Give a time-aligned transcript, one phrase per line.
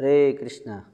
[0.00, 0.86] Hare Krishna.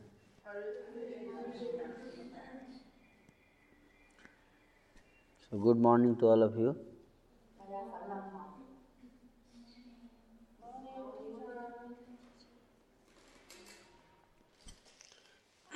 [5.49, 6.77] So, good morning to all of you.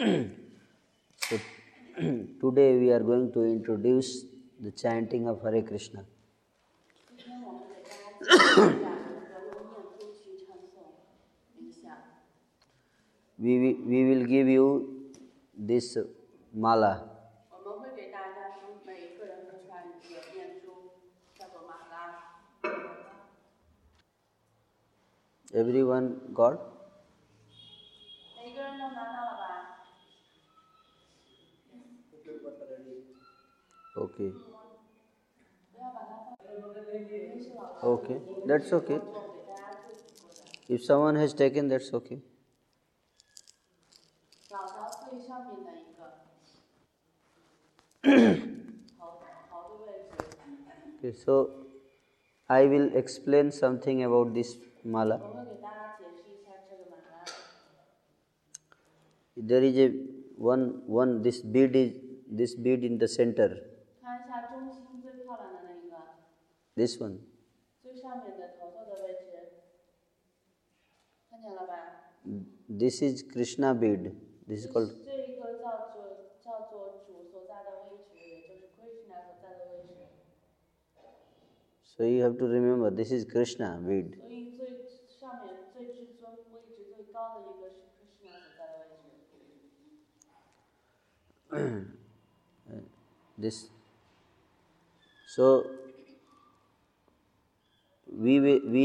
[2.40, 4.24] today we are going to introduce
[4.58, 6.04] the chanting of Hare Krishna.
[13.41, 14.66] we, we will give you
[15.56, 15.96] this
[16.55, 16.92] mala.
[25.55, 26.61] Everyone got?
[33.97, 34.33] Okay.
[37.83, 39.00] Okay, that's okay.
[40.69, 42.22] If someone has taken, that's okay.
[48.11, 48.41] okay,
[51.25, 51.50] so
[52.48, 55.20] I will explain something about this mala.
[59.36, 59.88] There is a
[60.36, 61.98] one one this bead is
[62.31, 63.58] this bead in the center.
[66.77, 67.20] This one.
[72.69, 74.12] This is Krishna bead.
[74.47, 74.92] This is called
[81.96, 84.16] So you have to remember this is Krishna weed.
[93.38, 93.70] this
[95.27, 95.66] so
[98.25, 98.82] we, we we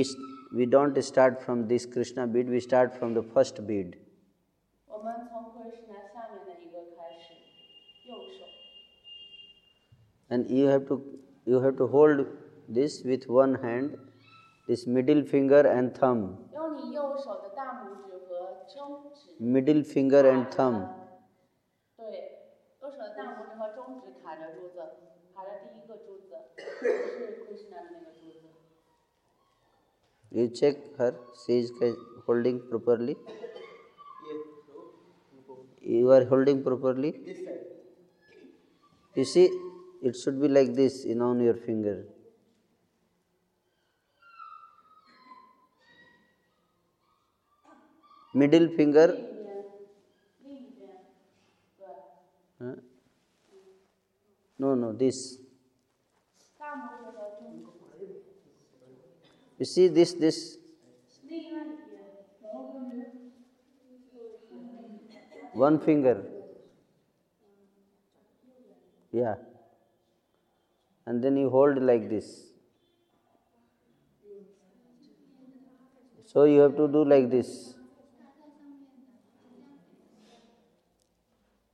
[0.59, 3.97] we don't start from this krishna bead we start from the first bead.
[10.30, 11.02] And you have to
[11.45, 12.28] you have to hold
[12.68, 13.98] this with one hand,
[14.68, 16.38] this middle finger and thumb.
[19.40, 20.90] Middle finger and thumb.
[30.31, 31.16] You check her,
[31.46, 31.72] she is
[32.28, 33.18] holding properly.
[35.81, 37.14] You are holding properly.
[39.16, 39.50] You see,
[40.04, 42.06] it should be like this in on your finger.
[48.41, 49.07] middle finger.
[54.59, 55.40] No no this.
[59.59, 60.57] You see this this.
[65.53, 66.24] One finger.
[69.12, 69.35] Yeah.
[71.06, 72.47] And then you hold like this.
[76.25, 77.75] So you have to do like this.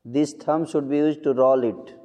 [0.06, 1.95] This thumb should be used to roll it.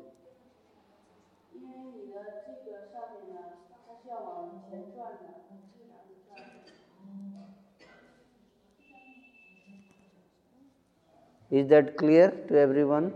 [11.50, 13.12] Is that clear to everyone?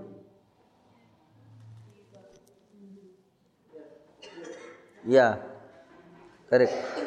[5.06, 5.38] Yeah,
[6.48, 6.99] correct.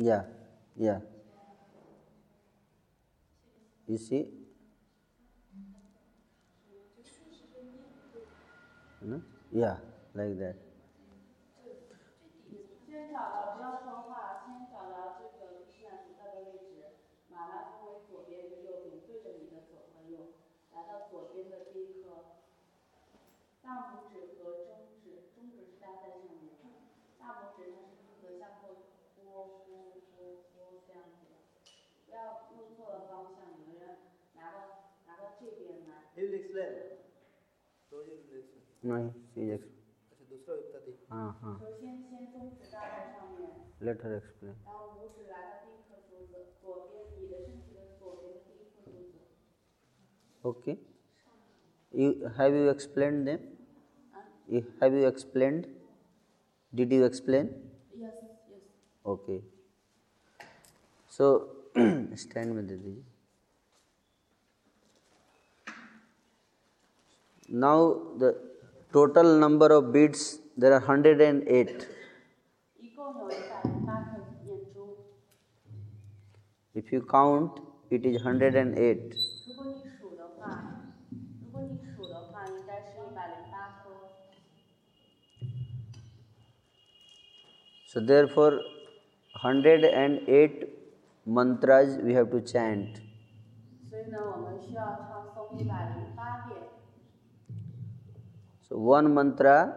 [0.00, 0.22] Yeah,
[0.76, 1.00] yeah.
[3.88, 4.30] You see?
[9.02, 9.20] No?
[9.50, 9.78] Yeah,
[10.14, 10.54] like that.
[12.86, 16.94] 先找到，不要说话，先找到这个 Krishna 所在的位置，
[17.28, 20.30] 马拉分为左边跟右边，对着你的左和右，
[20.72, 22.38] 来到左边的第一颗，
[23.62, 24.07] 大拇
[38.84, 39.68] नहीं सी x
[40.30, 41.56] दूसरा व्यक्ति हाँ हाँ
[43.86, 44.54] later explain
[50.50, 50.76] okay
[51.92, 53.40] you have you explained them?
[54.80, 55.66] Have you explained?
[56.72, 57.50] Did you explain?
[57.94, 58.14] Yes
[58.48, 58.60] yes.
[59.04, 59.42] Okay
[61.08, 61.48] so
[62.16, 62.76] stand with the
[67.48, 68.36] now the
[68.91, 71.87] total number of beads there are 108
[72.79, 74.09] 一共有一百零八颗
[74.45, 74.75] 念珠。
[76.73, 77.51] if you count
[77.89, 79.15] it is 108
[79.47, 80.41] 如果你数的话，
[81.41, 83.89] 如果你数的话，应该是一百零八颗。
[87.87, 88.55] so therefore
[89.43, 90.67] 108
[91.25, 93.01] mantras we have to chant
[93.89, 95.96] 所以呢，我们需要唱诵一百零八遍。
[98.67, 99.73] So one mantra,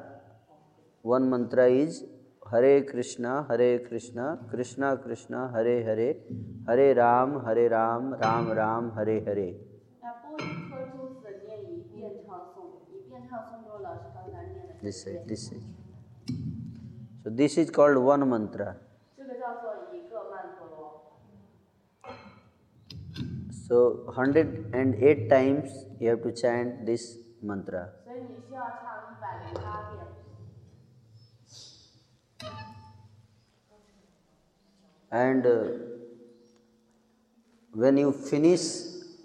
[1.03, 2.05] one mantra is
[2.51, 6.17] Hare Krishna, Hare Krishna, Krishna Krishna, Hare Hare,
[6.67, 9.55] Hare Ram, Hare Ram, Ram Ram, Hare Hare.
[10.01, 15.65] 那拨一颗珠子念一遍唱诵，一遍唱诵之后，老师刚才念的 This 这 side, 遍 this side.
[17.25, 18.77] So this is called one mantra.
[19.17, 20.77] 这个叫做一个曼陀罗。
[23.51, 27.91] So 108 times you have to chant this mantra.
[28.21, 30.07] 所以你需要唱一百零八遍。
[35.11, 35.69] And uh,
[37.73, 38.65] when you finish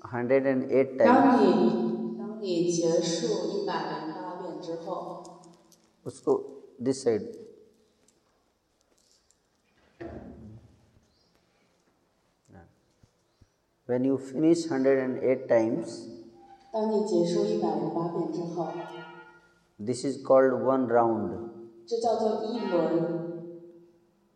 [0.01, 3.27] 108 times, 当你当你结束
[3.63, 3.73] 一百
[4.05, 5.23] 零八遍之后，
[6.03, 7.27] उसको this side
[13.87, 16.07] when you finish 108 times
[16.75, 18.67] 当你结束一百零八遍之后，
[19.77, 21.49] this is called one round
[21.85, 22.71] 这叫做一轮，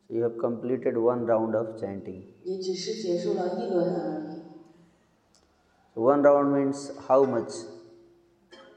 [0.07, 4.41] so you have completed one round of chanting 你只是结束了一轮而已。
[5.93, 7.65] so one round means how much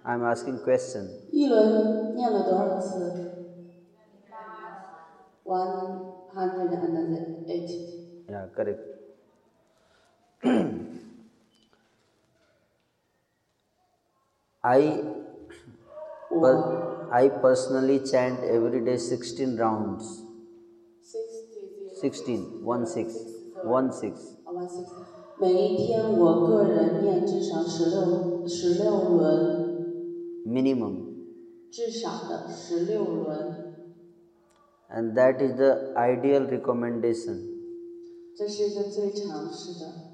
[0.03, 3.35] i am asking question 一轮念了多少次？
[5.45, 7.71] One hundred and eight。
[8.29, 8.92] yeah correct
[14.63, 15.05] i
[16.31, 20.25] 我 per- i personally chant every day 16 rounds
[22.01, 24.87] 16 1 6 1 6 one six，
[25.41, 30.95] 每一天我个人念至少十六十六轮， minimum
[31.71, 33.75] 至少的十六轮，
[34.91, 37.37] and that is the ideal recommendation
[38.37, 40.12] 这是一个最常识的。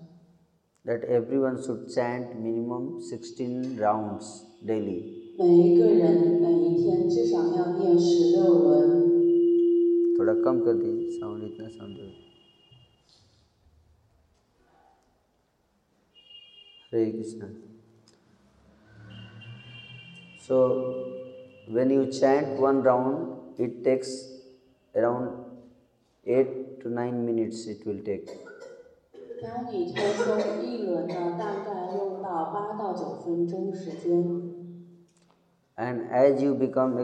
[0.84, 4.26] that everyone should chant minimum 16 rounds
[4.64, 5.00] daily
[5.38, 9.14] 每一个人每一天至少要念十六轮。
[10.18, 11.96] थोड़ा कम कर दीजिए sound इतना sound
[16.92, 17.48] Hare Krishna
[20.46, 20.56] so
[21.76, 24.10] when you chant one round it takes
[25.02, 25.28] around
[26.26, 26.50] 8
[26.82, 28.28] to 9 minutes it will take
[29.42, 34.64] 当你抽松一轮呢，大概用到八到九分钟时间。
[35.76, 36.96] and as you become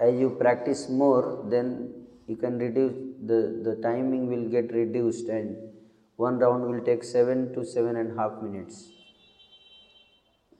[0.00, 1.88] as you practice more then
[2.26, 2.92] you can reduce
[3.24, 5.56] the the timing will get reduced and
[6.16, 8.90] one round will take 7 to seven and a half minutes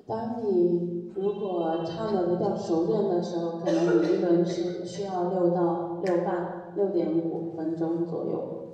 [0.07, 8.69] 当你如果唱的比较熟练的时候，可能你一轮是需要六到六半六点五分钟左右。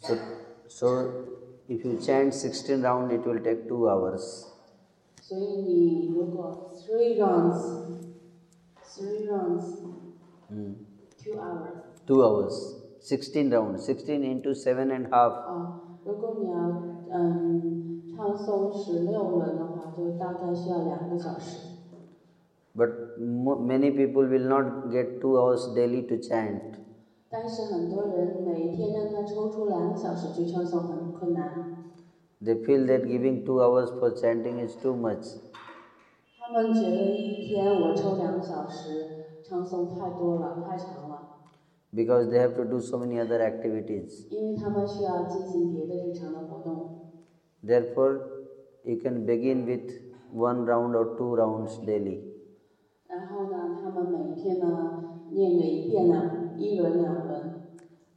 [0.00, 0.14] so
[0.68, 0.86] so
[1.68, 4.46] if you chant 16 round it will take 2 hours
[5.22, 9.78] 所以你如果 three rounds，three rounds
[10.50, 10.74] Mm.
[11.22, 12.56] two hours 2 hours
[13.00, 21.68] 16 rounds 16 into 7 and a half 啊，如果你要嗯唱诵十六轮的话，就大概需要两个小时。
[22.76, 26.60] but mo- many people will not get 2 hours daily to chant
[27.34, 31.76] 但是很多人每一天让他抽出两个小时去唱诵很困难，
[32.42, 35.38] they feel that giving 2 hours for chanting is too much
[36.38, 41.36] 他们觉得一天我抽两个小时唱诵太多了，太长了，
[41.94, 47.12] because they have to do so many other activities.因为他们需要进行别的日常的活动。
[47.64, 48.20] Therefore,
[48.84, 49.90] you can begin with
[50.34, 52.22] one round or two rounds daily.
[53.06, 56.43] 然后呢，他们每天呢念个一遍呢，一轮两轮，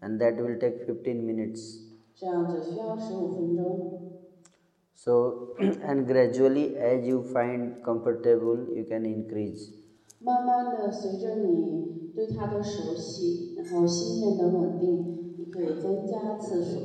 [0.01, 1.79] and that will take 15 minutes.
[2.15, 3.99] 这样只需要十五分钟。
[4.95, 9.71] So, and gradually, as you find comfortable, you can increase.
[10.19, 16.79] 慢慢的，随着你对它的熟悉，然后心念的稳定，你可以增加次数。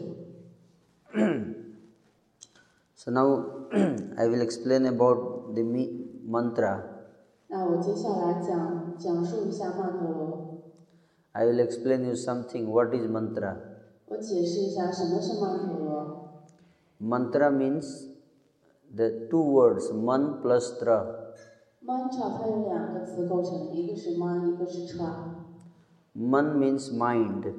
[2.96, 3.68] So, now
[4.16, 6.82] I will explain about the mi- mantra.
[7.50, 10.41] 那我接下来讲讲述一下曼陀罗，
[11.32, 13.56] I will explain you something what is mantra.
[14.06, 16.44] 我解释一下什么是曼陀罗。
[17.00, 18.06] Mantra means
[18.94, 21.04] the two words man plus tra.
[21.84, 25.10] mantra 它有两个词构成，一个是 man，一个是 tra。
[26.14, 27.52] Man means mind,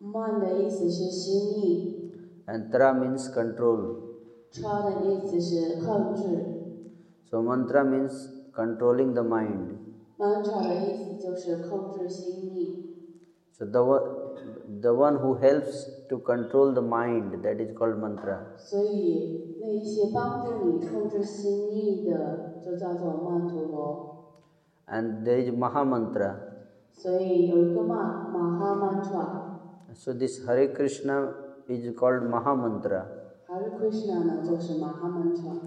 [0.00, 2.12] man 的意思是心意
[2.46, 3.96] and tra means control.
[4.52, 6.56] ，tra 的意思是控制
[7.30, 9.76] So, mantra means controlling the mind.
[10.18, 12.89] ，mantra 的意思就是控制心意。
[13.60, 18.38] So, the, one- the one who helps to control the mind, that is called mantra.
[18.58, 24.12] 所以那一些帮助你控制心意的，就叫做曼陀罗。
[24.88, 26.34] And there is Maha Mantra.
[26.92, 31.32] 所以有一个马马哈 mantra， So, this Hare Krishna
[31.68, 33.06] is called Maha Mantra.
[33.48, 35.58] Hare Krishna 呢就是马哈 mantra，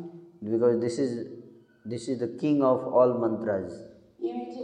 [0.43, 1.27] because this is
[1.85, 3.92] this is the king of all mantras因为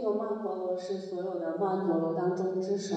[0.00, 2.96] 个曼陀罗是所有的曼陀罗当中之首，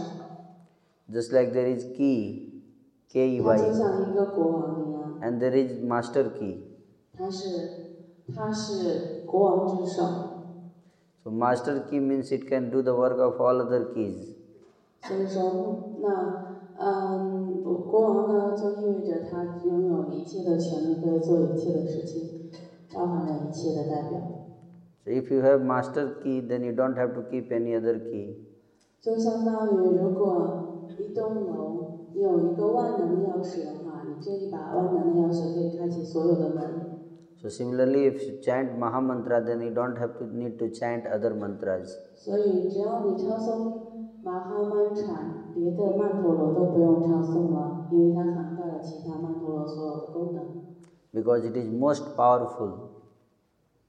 [1.12, 2.64] just like there is key
[3.12, 6.64] k e 它就 y 像一个国王一样， and there is master key
[7.18, 7.48] 它是
[8.36, 10.04] 它是国王之首。
[11.24, 14.36] so master key means it can do the work of all other keys
[15.02, 16.46] 所以说，那
[16.82, 22.50] 嗯，国王呢，就意味着他拥有一切的权利，可以做一切的事情，
[22.94, 24.33] 包含了一切的代表。
[25.05, 28.37] so if you have master key, then you don't have to keep any other key.
[37.37, 41.07] So similarly, if you chant Maha Mantra, then you don't have to need to chant
[41.07, 41.99] other mantras.
[51.15, 52.94] Because it is most powerful.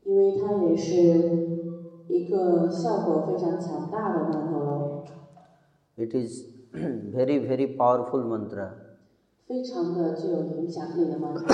[0.04, 0.94] 因为它也是
[2.08, 5.04] 一个效果非常强大的曼陀罗，
[5.96, 8.70] it is very very powerful mantra
[9.46, 11.48] 非常的具有影响力的曼陀罗。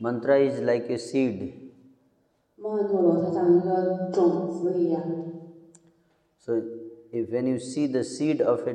[0.00, 1.52] mantra is like a seed
[2.56, 5.02] 曼陀罗它像一个种子一样，
[6.38, 6.54] So,
[7.12, 8.74] if when you see the seed of a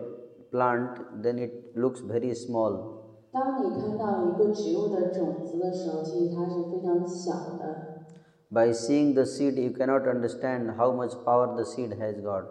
[0.52, 3.09] plant, then it looks very small.
[3.32, 8.06] 当你看到一个植物的种子的时候，其实它是非常小的。
[8.50, 12.46] By seeing the seed, you cannot understand how much power the seed has got.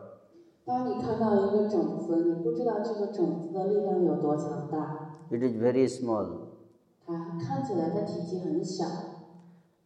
[0.66, 6.26] 当你看到一个种子，你不知道这个种子的力量有多强大， It is very small.
[7.06, 8.84] 它看起来的体积很小。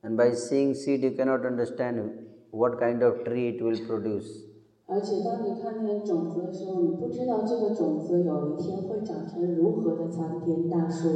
[0.03, 2.11] And by seeing seed, you cannot understand
[2.51, 4.45] what kind of tree it will produce.
[4.86, 11.10] 而且当你看见种子的时候，你不知道这个种子有一天会长成如何的参天大树。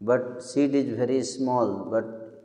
[0.00, 2.04] But seed is very small, but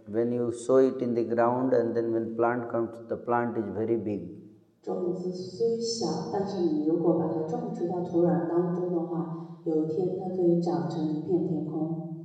[0.10, 3.66] when you sow it in the ground and then when plant comes, the plant is
[3.76, 4.38] very big.
[4.82, 12.16] 种子虽小，但是你如果把它种植到土壤当中的话，有一天它可以长成一片天空。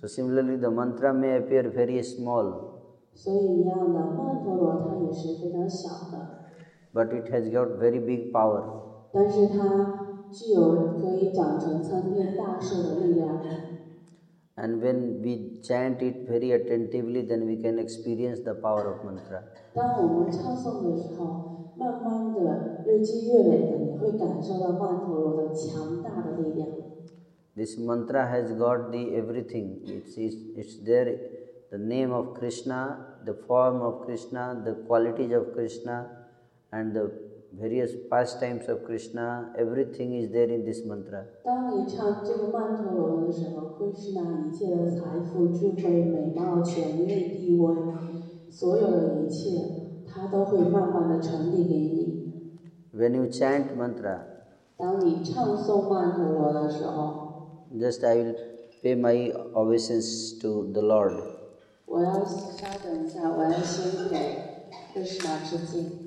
[0.00, 2.74] So similarly, the mantra may appear very small,
[3.12, 6.43] 所以一样的，曼陀罗它也是非常小的，
[6.94, 8.62] but it has got very big power.
[14.56, 19.42] And when we chant it very attentively, then we can experience the power of mantra.
[27.56, 29.80] This mantra has got the everything.
[29.86, 31.16] It's, it's, it's there,
[31.70, 32.80] the name of Krishna,
[33.24, 36.23] the form of Krishna, the qualities of Krishna
[36.73, 37.11] and the
[37.57, 39.53] various pastimes of Krishna.
[39.57, 41.25] Everything is there in this mantra.
[41.43, 47.75] 当你唱这个曼陀罗的时候，会是那一切的财富、智慧、美貌、权力、地位，
[48.51, 49.61] 所有的一切，
[50.07, 52.33] 它都会慢慢的传递给你。
[52.93, 54.19] When you chant mantra,
[54.77, 58.35] 当你唱诵曼陀罗的时候， just I will
[58.81, 61.13] pay my obeisance to the Lord.
[61.85, 64.15] 我要稍等一下，我要先给
[64.93, 66.02] Krishna 致敬。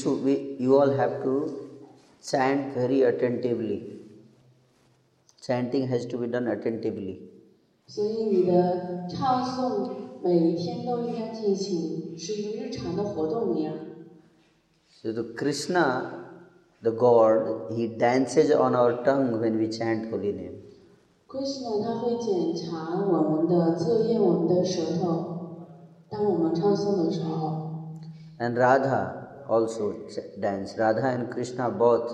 [0.00, 1.68] should, we, you all have to
[2.22, 4.00] chant very attentively.
[5.42, 7.20] Chanting has to be done attentively.
[7.86, 9.90] 所以你的唱诵
[10.22, 13.74] 每一天都应该进行，是一个日常的活动一样。
[14.90, 16.10] So the Krishna,
[16.82, 20.54] the God, he dances on our tongue when we chant holy name.
[21.28, 25.68] Krishna 他会检查我们的测验我们的舌头，
[26.10, 27.70] 当我们唱诵的时候，
[28.40, 30.76] And Radha also ch- dance.
[30.78, 32.12] Radha and Krishna both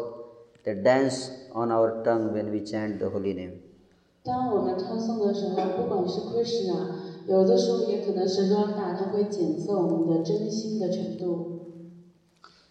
[0.65, 3.61] they dance on our tongue when we chant the holy name.
[4.25, 6.87] 当我们唱诵的时候，不管是 Krishna，
[7.27, 11.61] 有的时候也可能是 Radha，他会检测我们的真心的程度。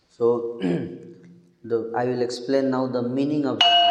[0.10, 0.60] So
[1.64, 3.85] the I will explain now the meaning of the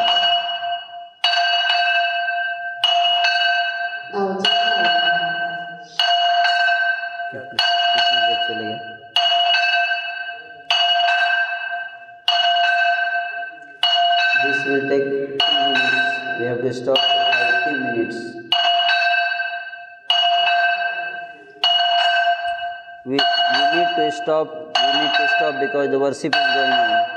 [17.74, 18.36] minutes.
[23.06, 27.15] We, we need to stop, we need to stop because the worship is going on.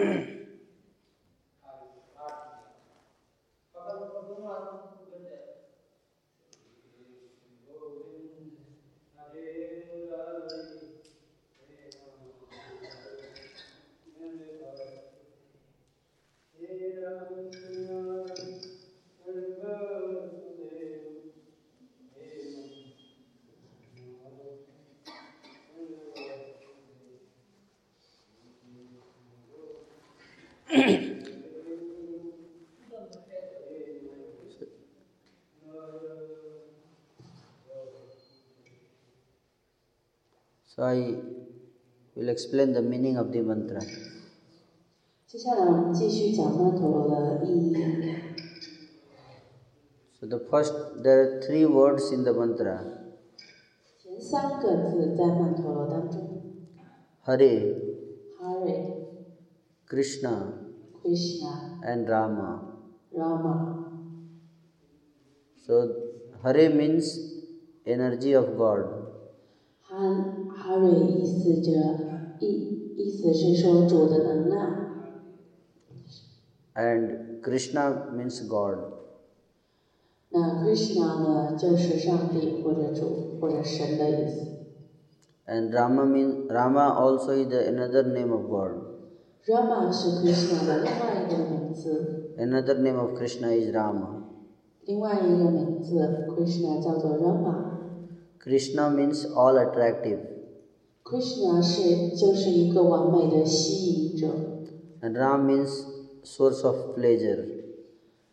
[0.00, 0.34] Mm-hmm.
[40.79, 41.15] So I
[42.15, 43.81] will explain the meaning of the mantra.
[45.27, 47.75] 接下来我们继续讲曼陀罗的意义。
[50.19, 52.79] So the first, there are three words in the mantra:
[53.97, 56.41] 前三个字在曼陀罗当中
[57.25, 57.75] Hare,
[58.39, 59.07] ，Hare、
[59.89, 60.53] Krishna,
[61.01, 62.61] Krishna、 and Rama.
[63.11, 63.91] Rama。
[65.65, 65.73] So
[66.43, 67.43] Hare means
[67.85, 68.98] energy of God,
[69.89, 69.97] 哈
[70.57, 71.71] Hare 意思着
[72.39, 74.75] 意意思是说主的能量，
[76.75, 78.93] and Krishna means God.
[80.29, 84.51] 那 Krishna 呢就是上帝或者主或者神的意思。
[85.47, 88.71] And Rama means Rama also is the another name of God.
[89.47, 94.23] Rama 是 Krishna 的另外一个名字， Another name of Krishna is Rama.
[94.85, 97.68] 另外一个名字 Krishna 叫做 Rama。
[98.39, 100.19] Krishna means all attractive,
[101.03, 104.27] Krishna 是就是一个完美的吸引者
[105.01, 105.85] and Ram means
[106.23, 107.45] source of pleasure.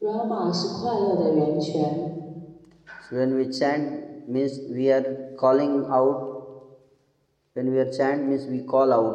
[0.00, 2.44] ，Rama 是快乐的源泉。
[3.08, 6.30] So when we chant means we are calling out.
[7.54, 9.14] When we are chant means we call out,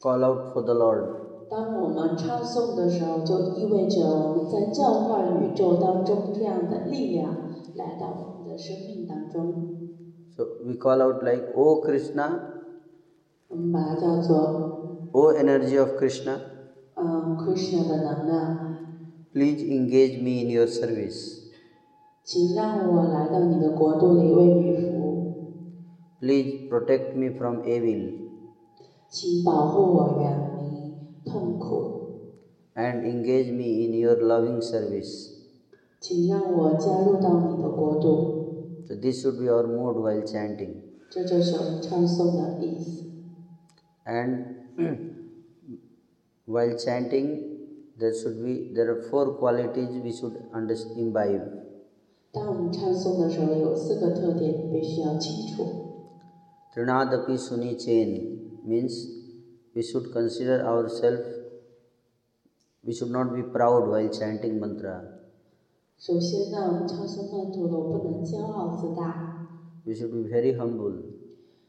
[0.00, 1.04] call out for the Lord.
[1.48, 7.34] 当我们唱诵的时候，就意味着我们在召唤宇宙当中这样的力量
[7.76, 9.73] 来到我们的生命当中。
[10.36, 12.40] So we call out like, O Krishna,
[13.48, 16.38] 我们把它叫做 O energy of Krishna,
[16.94, 18.76] 嗯 Krishna 的能量，
[19.32, 21.40] please engage me in your service.
[22.22, 25.34] 请让我来到你的国度里为你服务，
[26.20, 28.18] Please protect me from evil
[29.08, 30.50] 请保护我远
[31.24, 32.36] 离痛苦，
[32.76, 35.30] and engage me in your loving service.
[35.98, 38.33] 请让我加入到你的国度。
[38.87, 40.81] so this should be our mood while chanting.
[44.05, 44.55] And
[46.45, 47.27] while chanting,
[47.97, 51.65] there should be there are four qualities we should understand imbibe.
[56.75, 59.07] Trinadapi Sunichena means
[59.73, 61.23] we should consider ourselves,
[62.83, 65.14] we should not be proud while chanting mantra.
[65.98, 69.48] 首先呢，我们唱诵曼陀罗不能骄傲自大，
[69.84, 71.02] We should be very humble,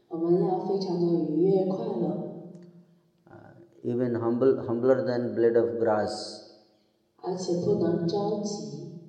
[0.08, 2.50] 我们要非常的愉悦快乐，
[3.26, 6.40] uh, even humble, humbler than blade of grass.
[7.24, 9.00] 而且不能着急。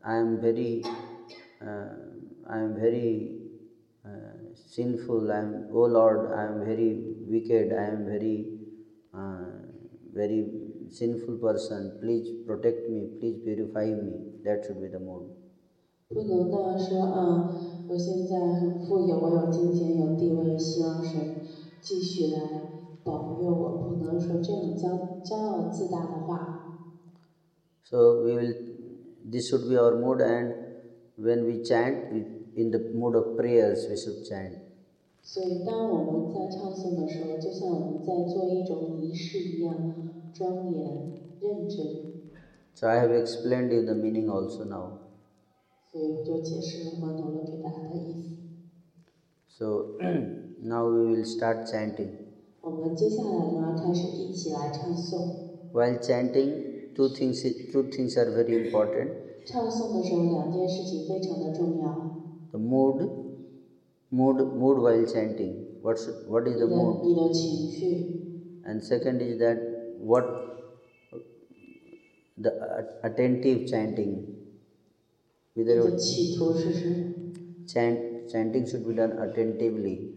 [0.00, 0.82] I am very,
[1.60, 1.94] uh,
[2.46, 3.38] I am very
[4.04, 5.30] uh, sinful.
[5.30, 7.72] I am, oh Lord, I am very wicked.
[7.72, 8.46] I am very,
[9.12, 9.50] uh,
[10.12, 10.61] very
[10.92, 11.98] sinful person.
[12.00, 13.08] Please protect me.
[13.18, 14.42] Please purify me.
[14.44, 15.28] That should be the mood.
[16.08, 17.54] 不能呢说啊，
[17.88, 21.36] 我现在很富有，我有金钱有地位，希望神
[21.80, 22.40] 继续来
[23.04, 26.88] 保佑我，不能说这样骄骄傲自大的话。
[27.84, 28.54] So we will.
[29.30, 30.54] This should be our mood, and
[31.18, 32.24] when we chant, we,
[32.56, 34.52] in the mood of prayers, we should chant.
[35.20, 40.11] 所以，当我们在唱诵的时候，就像我们在做一种仪式一样，庄严认真。
[42.75, 44.99] So I have explained you the meaning also now.
[49.47, 49.95] So
[50.59, 52.17] now we will start chanting.
[55.71, 56.63] While chanting,
[56.95, 59.17] two things two things are very important.
[62.53, 63.11] The mood,
[64.11, 65.65] mood, mood while chanting.
[65.81, 67.01] What's what is the mood?
[68.63, 70.24] And second is that what
[72.36, 74.24] the a- attentive chanting.
[75.54, 77.32] 你 Whether 的企图是什么？
[77.66, 80.12] chant chanting should be done attentively.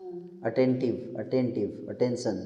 [0.00, 2.36] 嗯 Attentive, attentive, attention.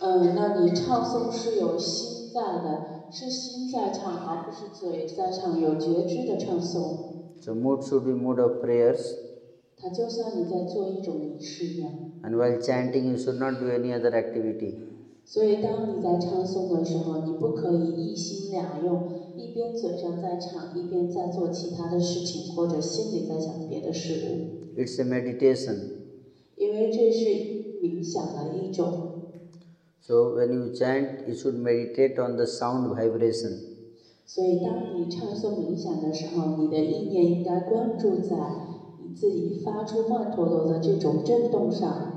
[0.00, 6.98] 嗯，那你唱诵是有心在的，是心在唱，而不是嘴在唱，有觉知的唱诵。
[7.40, 9.14] So mood should be mood of prayers.
[9.76, 11.92] 它就像你在做一种仪式一样。
[12.22, 14.74] And while chanting, you should not do any other activity.
[15.29, 25.75] 所以，当你在唱诵的时候，你不可以一心两用，一边嘴上在唱，一边在做其他的事情，或者心里在想别的事物，It's a meditation.
[26.55, 27.25] 因为这是
[27.83, 28.87] 冥想的一种。
[29.99, 33.51] So when you chant, you should meditate on the sound vibration.
[34.25, 38.37] 所以，当你唱诵冥想的时候，你的意念应该关注在
[39.03, 42.13] 你自己发出曼陀罗的这种震动上。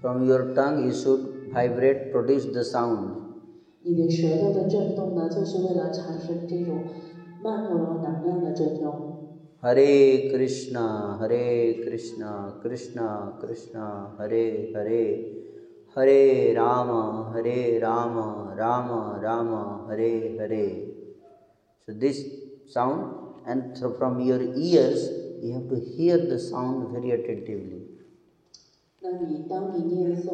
[0.00, 3.23] From your tongue, you should vibrate, produce the sound.
[3.83, 6.83] 你的舌头的震动呢，就是为了产生这种
[7.41, 9.13] 曼陀罗能量的震动。
[9.61, 15.25] Hare Krishna, Hare Krishna, Krishna Krishna, Hare Hare,
[15.95, 20.85] Hare Rama, Hare Rama, Rama Rama, Hare Hare.
[21.85, 22.23] So this
[22.67, 23.15] sound,
[23.47, 25.09] and so from your ears,
[25.41, 27.80] you have to hear the sound very attentively.
[29.04, 30.32] 那你当你念诵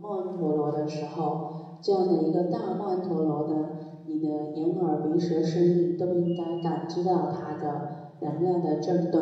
[0.00, 3.68] 曼陀罗的时候，这样的一个大曼陀罗呢，
[4.06, 9.18] 你的眼耳鼻舌身意都应该感知到它的能量的震动。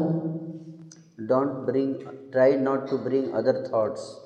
[1.17, 2.01] Don't bring,
[2.31, 4.19] try not to bring other thoughts.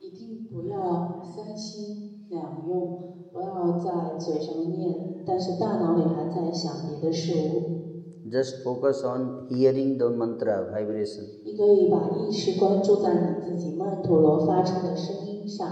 [0.00, 7.81] 一定不要三心两用，不要在嘴上念，但是大脑里还在想别的事物。
[8.29, 11.23] Just focus on hearing the mantra vibration.
[11.45, 15.67] 你可以把意识关注在你自己曼陀罗发出的声音上，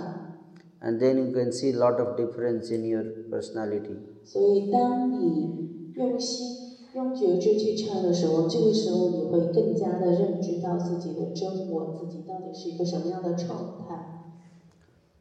[0.80, 3.98] And then you can see a lot of difference in your personality.
[4.24, 6.48] 所以当你用心、
[6.94, 14.32] 用觉知去唱的时候，这个时候你会更加的认知到自己的真我，自己到底是一个什么样的状态。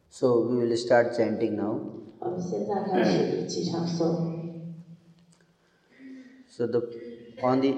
[0.09, 1.79] So we will start chanting now.
[2.19, 4.33] 我们现在开始一起唱诵。
[6.47, 6.79] So the
[7.42, 7.76] on the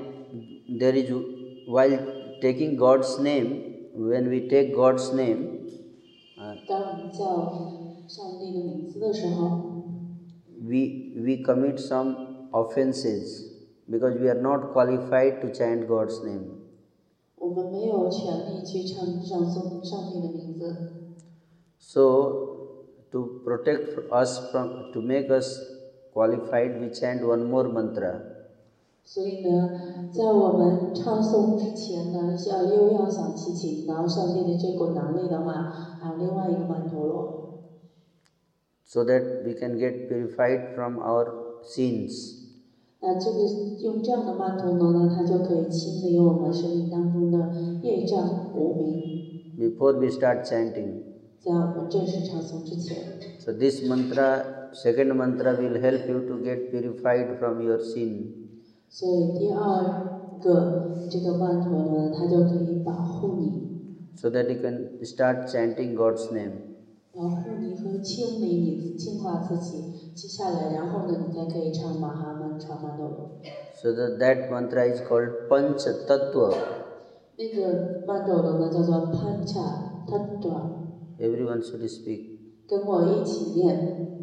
[0.68, 1.10] there is
[1.66, 1.96] while
[2.40, 3.48] taking God's name,
[3.94, 5.68] when we take God's name,
[6.38, 6.54] uh,
[10.70, 10.80] we
[11.26, 13.52] we commit some offenses
[13.90, 16.58] because we are not qualified to chant God's name.
[21.78, 25.60] So to protect us from to make us
[26.12, 28.31] qualified, we chant one more mantra.
[29.04, 29.68] 所以呢，
[30.10, 35.52] 在我们唱诵之前呢，要又要想祈请到上帝的这股能力的话，
[36.00, 37.64] 还有另外一个曼陀罗
[38.84, 41.26] ，so that we can get purified from our
[41.64, 42.38] sins.
[43.00, 43.38] 那这个
[43.80, 51.02] 用这样的曼陀罗呢，它就可以清理我们生命当中的业障无明，Before we start chanting,
[51.40, 52.96] 在我们正式唱诵之前。
[53.40, 58.41] so this mantra, second mantra, will help you to get purified from your sin.
[58.91, 66.51] 所以第二个这个曼陀罗呢，它就可以保护你， so that you can start chanting God's name.
[67.13, 70.11] 保护你和清理你、净化自己。
[70.13, 73.39] 接下来，然后呢，你才可以唱玛哈曼传曼陀罗。
[73.75, 76.55] So that, that mantra is called Panch Tattva.
[77.37, 79.61] 那个曼陀罗呢，叫做潘恰
[80.07, 80.71] 塔短，
[81.19, 82.37] Everyone should speak.
[82.67, 84.15] 跟我一起念。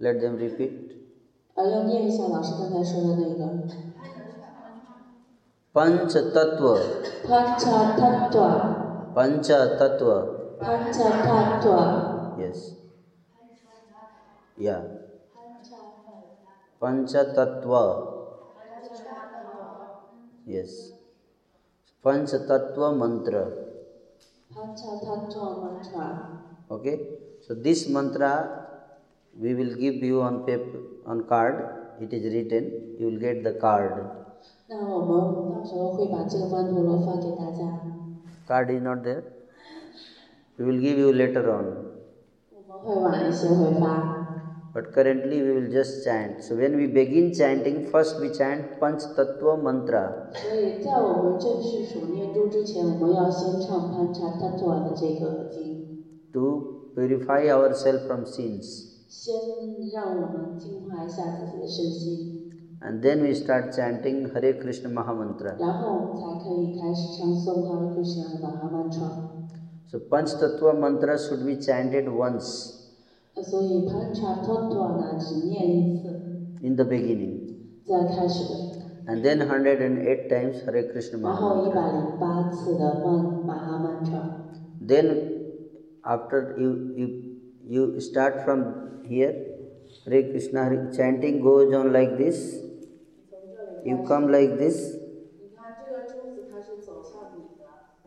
[0.00, 0.95] Let them repeat.
[1.56, 3.44] 呃，要念一下老师刚才说的那个
[5.72, 6.78] Panch Tattva.
[7.26, 10.14] 潘恰塔短， Pancha Tattva.
[10.60, 12.74] 潘恰塔短， Yes.
[14.58, 14.82] Yeah.
[16.78, 17.84] Pancha Tattva.
[20.46, 20.92] Yes.
[22.02, 23.44] Panch Tattva mantra.
[24.54, 25.92] 潘恰塔短曼传。
[26.68, 26.96] Okay.
[27.42, 28.65] So this mantra
[29.38, 31.56] we will give you on paper on card.
[32.00, 32.96] It is written.
[32.98, 33.92] You will get the card.
[34.68, 37.80] 那我们到时候会把这个曼陀罗发给大家。
[38.48, 39.22] Card is not there.
[40.56, 41.66] We will give you later on.
[42.50, 44.18] 我们会晚一些会发。
[44.74, 46.42] But currently we will just chant.
[46.42, 50.32] So when we begin chanting, first we chant Panch Tattva mantra.
[50.32, 58.88] 所以在我们正式数念珠之前，我们要先唱潘查塔托的这个经， to purify ourselves from sins.
[62.81, 65.57] And then we start chanting Hare Krishna Mahamantra.
[69.87, 72.83] So Panch Tattva mantra should be chanted once.
[76.61, 77.33] In the beginning.
[79.07, 82.11] And then 108 times Hare Krishna Mahamantra.
[84.81, 85.07] Then
[86.03, 87.26] after you, you
[87.69, 88.59] you start from
[89.07, 89.33] here
[90.05, 92.39] Hare Krishna Hare chanting goes on like this
[93.85, 94.77] you come like this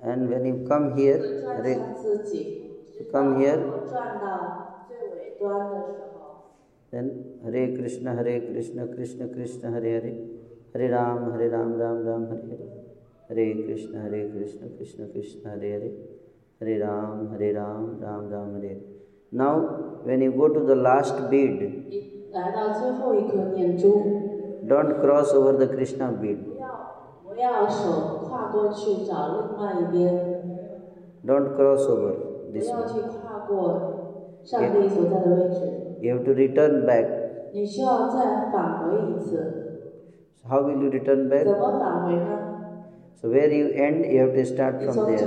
[0.03, 1.18] and when you come here
[1.62, 1.79] Hare,
[2.99, 3.59] you come here
[6.92, 7.09] then
[7.44, 10.14] Hare Krishna Hare Krishna Krishna Krishna Hare Hare
[10.73, 12.46] Hare Ram Hare Ram Ram Ram Hare
[13.29, 15.92] Hare Hare Krishna Hare Krishna Krishna Krishna Hare Hare
[16.61, 18.89] Hare Ram Hare Ram Ram Ram Hare Hare
[19.33, 19.53] Now,
[20.05, 21.87] when you go to the last bead,
[24.69, 26.38] don't cross over the Krishna bead.
[31.27, 32.12] Don't cross over
[32.53, 33.05] this bead.
[36.03, 37.07] You have to return back.
[40.49, 41.45] How will you return back?
[43.21, 45.19] So where you end, you have to start from there.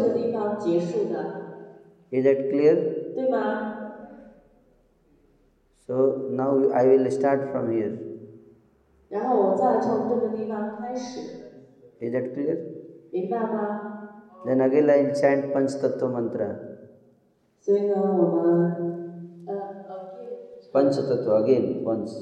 [2.12, 2.76] Is that clear?
[5.88, 7.98] So now I will start from here.
[12.02, 12.58] Is that clear?
[14.46, 16.50] Then again I will chant Panch Tattva mantra.
[20.74, 22.14] Panch Tattva again once.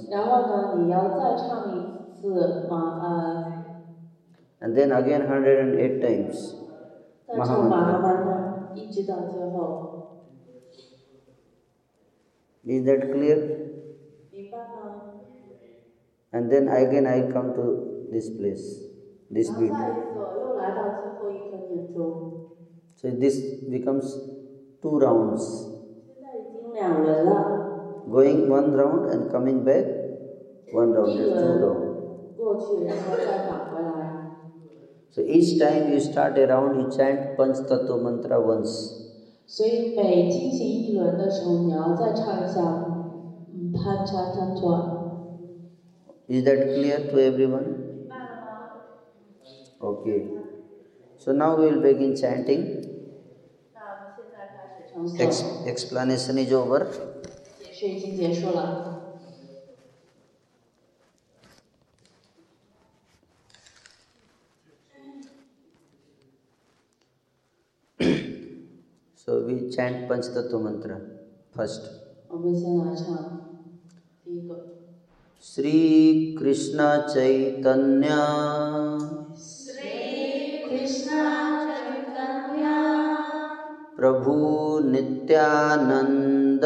[4.62, 6.56] And then again 108 times.
[7.30, 8.02] Mahamantra.
[12.64, 13.38] Is that clear?
[16.34, 18.84] And then again I come to this place,
[19.30, 19.72] this bit.
[22.96, 24.06] So this becomes
[24.82, 25.68] two rounds.
[28.12, 29.86] Going one round and coming back
[30.72, 31.92] one round is two rounds.
[35.10, 39.01] So each time you start a round, you chant Panch Tattva Mantra once.
[39.51, 42.61] 所以每进行一轮的时候，你要再唱一下，
[43.53, 45.03] 嗯，潘查塔托，
[46.29, 47.69] Is that clear to everyone?
[49.79, 50.27] Okay.
[51.19, 52.83] So now we will begin chanting.
[53.75, 56.87] 那我们现在开始唱诵 Ex- explanation is over.
[69.32, 70.96] So we chant Panchatattva mantra
[71.56, 71.84] first
[75.44, 75.72] Shri
[76.40, 78.18] Krishna Chaitanya
[83.98, 84.36] Prabhu
[84.88, 86.66] Nityananda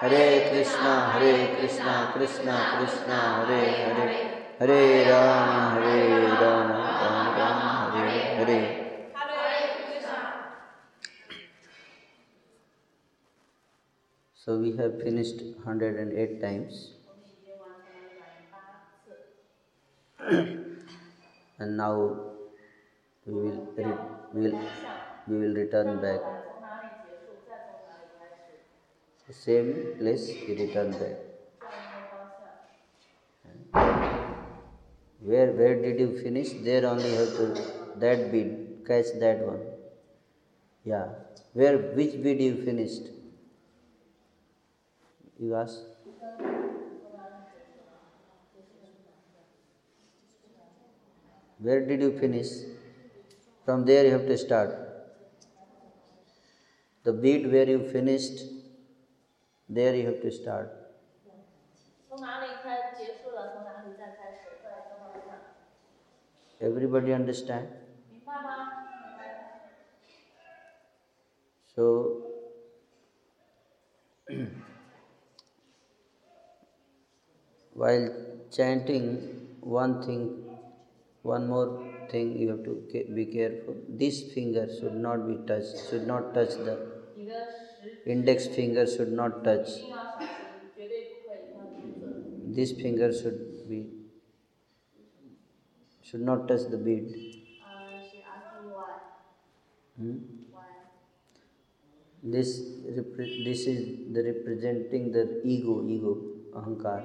[0.00, 4.08] Hare Krishna, Hare Krishna, Krishna Krishna, Hare Hare,
[4.58, 8.60] Hare Rama, Hare Rama, Rama Rama, Hare Hare.
[14.34, 16.94] So we have finished 108 times.
[21.58, 22.16] and now
[23.26, 23.84] we will, we
[24.32, 24.60] will,
[25.28, 26.20] we will return back
[29.32, 30.96] same place he returned
[35.20, 36.50] where where did you finish?
[36.64, 37.46] There only have to
[37.96, 39.60] that bead catch that one.
[40.84, 41.08] Yeah.
[41.52, 43.10] Where which bead you finished?
[45.38, 45.80] You ask.
[51.58, 52.48] Where did you finish?
[53.66, 54.70] From there you have to start.
[57.04, 58.40] The bead where you finished
[59.70, 60.70] there you have to start.
[66.60, 67.68] Everybody understand?
[71.74, 72.26] So,
[77.72, 78.08] while
[78.52, 79.06] chanting
[79.60, 80.44] one thing,
[81.22, 82.74] one more thing you have to
[83.14, 83.74] be careful.
[83.88, 86.89] This finger should not be touched, should not touch the
[88.04, 89.68] index finger should not touch.
[92.44, 93.90] This finger should be
[96.02, 97.14] should not touch the bead.
[99.96, 100.18] Hmm?
[102.22, 102.50] This
[103.46, 103.80] this is
[104.14, 106.12] the representing the ego, ego,
[106.54, 107.00] ahankar.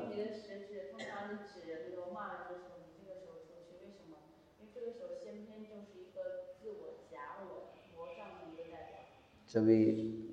[9.48, 10.25] So we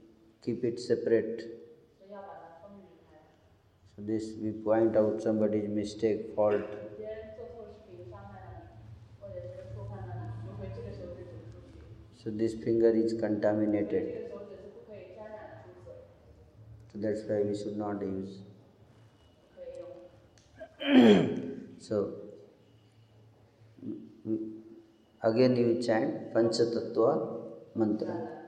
[0.44, 1.42] keep it separate.
[3.96, 6.62] So this we point out somebody's mistake, fault.
[12.22, 14.30] So this finger is contaminated.
[16.92, 18.38] So that's why we should not use.
[21.78, 22.14] so
[25.22, 27.10] again you chant Panchatattva
[27.74, 28.41] mantra.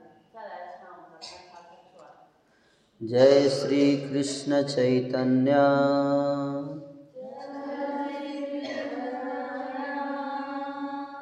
[3.03, 5.55] जय Shri Krishna Chaitanya.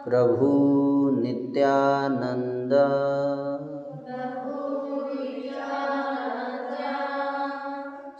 [0.09, 0.51] Prabhu
[1.21, 2.73] Nityananda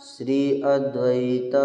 [0.02, 1.56] Shri Advaita.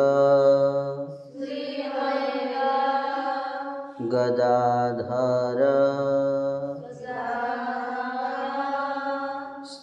[4.03, 6.28] Gadadhar.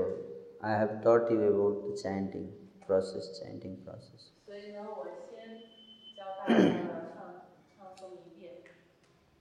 [0.60, 2.48] I have taught you about the chanting
[2.86, 4.32] process, chanting process.
[4.44, 5.60] 所以呢，我先
[6.16, 6.58] 教大家
[7.14, 7.16] 唱
[7.76, 8.52] 唱诵一遍。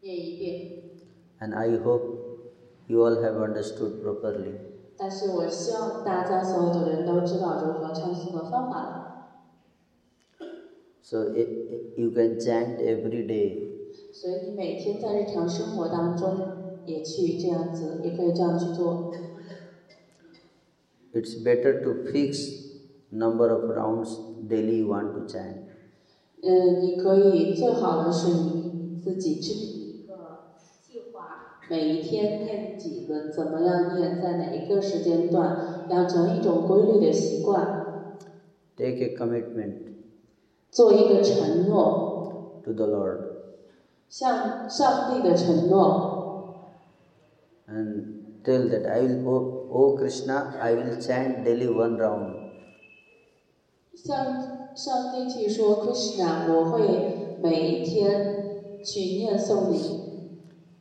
[0.01, 0.47] 念一遍。
[1.39, 2.03] And I hope
[2.87, 4.55] you all have understood properly.
[4.97, 9.03] 但是我希望大家所有的人都知道如何唱诵的方法了。
[11.01, 13.93] So i i you can chant every day.
[14.11, 19.13] 所以你每天在日常生活当中也去这样子，也可以这样去做。
[21.13, 22.37] It's better to fix
[23.11, 24.09] number of rounds
[24.47, 25.65] daily you want to chant.
[26.43, 30.53] 嗯，你可以最好的是你自己制定一个
[30.85, 37.85] 计划，每一天念几个，怎么样念，在哪一个时间段，养成一种规律的习惯，
[38.75, 39.73] Take a commitment
[40.69, 43.19] 做一个承诺， to the Lord.
[44.07, 46.75] 向上帝的承诺，
[47.67, 52.35] and tell that I will, oh, oh Krishna, I will chant daily one round.
[53.93, 59.77] 向上帝去说，Krishna，我会每一天去念诵你，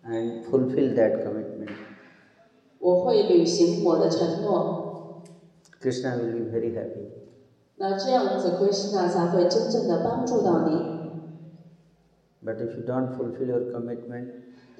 [0.04, 1.70] and fulfill that commitment.
[2.78, 5.22] 我会履行我的承诺。
[5.80, 7.10] Krishna will be very happy.
[7.76, 10.96] 那这样子，Krishna 才会真正的帮助到你。
[12.44, 14.30] But if you don't fulfill your commitment,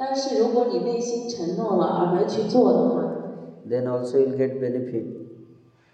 [0.01, 3.03] 但是如果你内心承诺了而没去做的话，
[3.69, 5.07] then also you'll get benefit,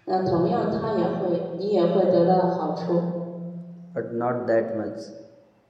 [0.05, 3.01] 那同样他也会，你也会得到好处，
[3.95, 5.09] but not that much.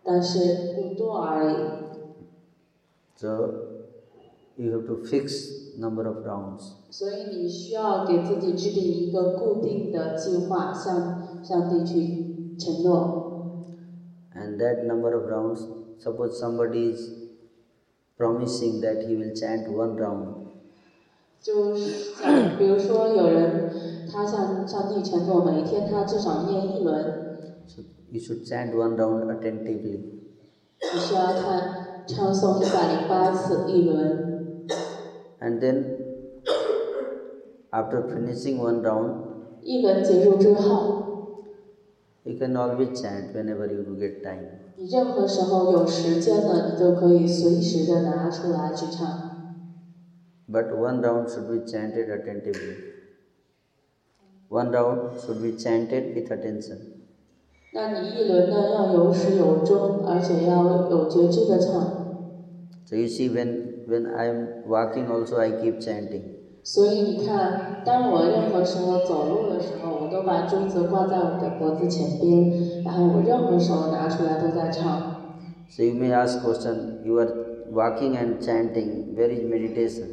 [0.03, 1.55] 但是不多而已。
[3.15, 3.29] So
[4.55, 6.71] you have to fix number of rounds.
[6.89, 13.21] 所以你需要给自己制定一个固定的计划，向上帝去承诺。
[14.35, 15.61] And that number of rounds,
[15.99, 17.16] suppose somebody is
[18.17, 20.47] promising that he will chant one round,
[21.41, 23.69] 就是像比如说有人
[24.11, 27.03] 他向上帝承诺，每一天他至少念一轮，
[27.67, 27.81] so
[28.11, 29.99] you should chant one round attentively.
[30.79, 34.67] 你需要看唱诵一百零八次一轮，
[35.39, 35.97] And then
[37.71, 39.15] after finishing one round,
[39.61, 41.43] 一轮结束之后，
[42.23, 44.47] you can always chant whenever you get time.
[44.80, 49.56] 你任何时候有时间了，你都可以随时的拿出来去唱。
[50.48, 52.76] But one round should be chanted attentively.
[54.48, 56.78] One round should be chanted with attention.
[57.72, 62.30] 那你一轮呢要有始有终，而且要有觉知的唱。
[62.86, 66.37] So you see, when when I am walking, also I keep chanting.
[66.70, 74.84] 所以你看，当我任何时候走路的时候，我都把珠子挂在我的脖子前边，然后我任何时候拿出来都在唱。
[75.70, 77.30] So you may ask question: You are
[77.72, 79.16] walking and chanting.
[79.16, 80.08] Where is meditation?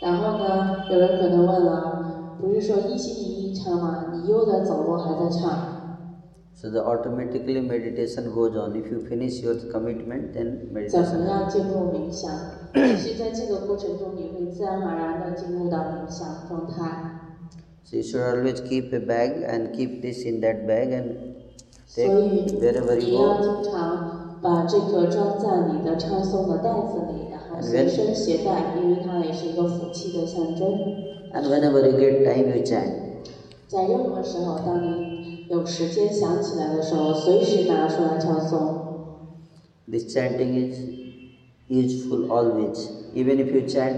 [0.00, 4.12] 然后呢，有人可能问了，不是说一心一意唱吗？
[4.12, 5.73] 你又在走路还在唱，
[6.53, 8.75] So the automatically meditation goes on.
[8.75, 11.19] If you finish your commitment, then 怎 meditation.
[11.19, 12.29] 么样进入冥想？
[12.73, 17.15] 其实在这个过程中，你会自然而然的进入到冥想状态。
[17.85, 21.15] So you should always keep a bag and keep this in that bag and
[21.87, 23.63] 所 take 以 wherever 你 you 要 go.
[23.63, 30.67] 经常把这个装在你的唱诵的袋子里，然后随身携带，因为它也是一个福气的象征。
[31.31, 32.91] And whenever you get time, you chant.
[33.67, 38.87] 在任何时候，当你 有时间想起来的时候，随时拿出来唱诵。
[39.87, 40.79] This chanting is
[41.67, 42.89] useful always.
[43.13, 43.95] Even if you chant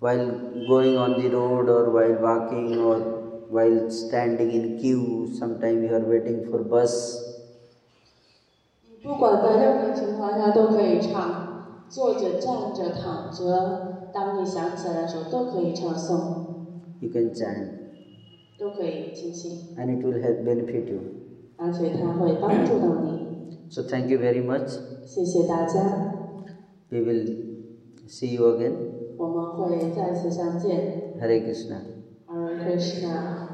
[0.00, 0.30] while
[0.68, 2.98] going on the road or while walking or
[3.50, 7.18] while standing in queue, sometime you are waiting for bus.
[9.02, 16.44] 不管在任何情况下都可以唱，坐着、站着、躺着，当你想起来的时候都可以唱诵，
[17.00, 17.75] You can chant,
[18.58, 20.98] 都可以进行， and it will help benefit you.
[21.56, 23.68] 而且它会帮助到你。
[23.70, 24.68] So thank you very much.
[25.06, 26.14] 谢谢大家，
[26.90, 27.26] We will
[28.08, 28.72] see you again.
[29.16, 31.14] 我们会再次相见。
[31.20, 31.78] Hare Krishna.
[32.26, 33.45] Hare Krishna。